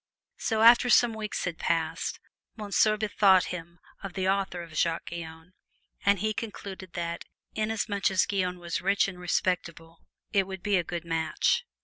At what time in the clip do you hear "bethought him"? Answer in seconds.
2.97-3.77